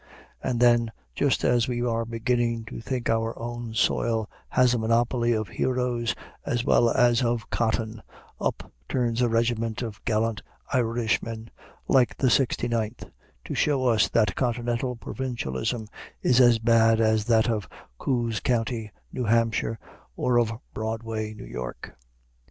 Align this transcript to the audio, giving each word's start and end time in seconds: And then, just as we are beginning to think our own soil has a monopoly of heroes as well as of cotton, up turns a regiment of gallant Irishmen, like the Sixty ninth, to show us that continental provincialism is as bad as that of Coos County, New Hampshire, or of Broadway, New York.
And 0.41 0.59
then, 0.59 0.91
just 1.13 1.43
as 1.43 1.67
we 1.67 1.79
are 1.85 2.05
beginning 2.05 2.65
to 2.69 2.81
think 2.81 3.07
our 3.07 3.37
own 3.37 3.75
soil 3.75 4.27
has 4.49 4.73
a 4.73 4.79
monopoly 4.79 5.31
of 5.33 5.47
heroes 5.49 6.15
as 6.43 6.63
well 6.65 6.89
as 6.89 7.21
of 7.21 7.51
cotton, 7.51 8.01
up 8.39 8.71
turns 8.89 9.21
a 9.21 9.29
regiment 9.29 9.83
of 9.83 10.03
gallant 10.03 10.41
Irishmen, 10.73 11.51
like 11.87 12.17
the 12.17 12.31
Sixty 12.31 12.67
ninth, 12.67 13.11
to 13.45 13.53
show 13.53 13.85
us 13.85 14.09
that 14.09 14.33
continental 14.35 14.95
provincialism 14.95 15.87
is 16.23 16.39
as 16.39 16.57
bad 16.57 16.99
as 16.99 17.25
that 17.25 17.47
of 17.47 17.69
Coos 17.99 18.39
County, 18.39 18.89
New 19.13 19.25
Hampshire, 19.25 19.77
or 20.15 20.39
of 20.39 20.51
Broadway, 20.73 21.35
New 21.35 21.45
York. 21.45 21.95